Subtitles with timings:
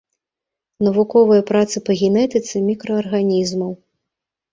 [0.85, 3.71] Навуковыя працы па генетыцы мікраарганізмаў.